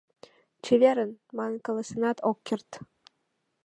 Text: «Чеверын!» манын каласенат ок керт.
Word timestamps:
«Чеверын!» 0.63 1.11
манын 1.37 1.59
каласенат 1.65 2.17
ок 2.29 2.37
керт. 2.47 2.69